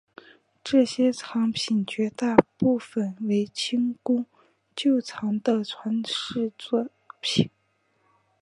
[0.63, 4.25] 这些藏品绝大部分为清宫
[4.75, 6.89] 旧藏的传世作
[7.19, 7.51] 品。